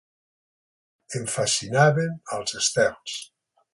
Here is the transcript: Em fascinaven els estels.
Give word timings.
Em 1.19 1.29
fascinaven 1.33 2.17
els 2.39 2.57
estels. 2.63 3.19